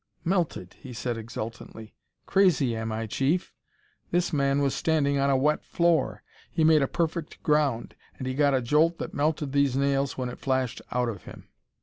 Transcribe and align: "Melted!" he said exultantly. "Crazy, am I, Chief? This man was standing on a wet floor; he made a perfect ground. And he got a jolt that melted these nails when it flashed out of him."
"Melted!" 0.25 0.73
he 0.79 0.93
said 0.93 1.15
exultantly. 1.15 1.93
"Crazy, 2.25 2.75
am 2.75 2.91
I, 2.91 3.05
Chief? 3.05 3.53
This 4.09 4.33
man 4.33 4.59
was 4.59 4.73
standing 4.73 5.19
on 5.19 5.29
a 5.29 5.37
wet 5.37 5.63
floor; 5.63 6.23
he 6.51 6.63
made 6.63 6.81
a 6.81 6.87
perfect 6.87 7.43
ground. 7.43 7.93
And 8.17 8.25
he 8.25 8.33
got 8.33 8.55
a 8.55 8.63
jolt 8.63 8.97
that 8.97 9.13
melted 9.13 9.51
these 9.51 9.77
nails 9.77 10.17
when 10.17 10.29
it 10.29 10.39
flashed 10.39 10.81
out 10.91 11.07
of 11.07 11.25
him." 11.25 11.49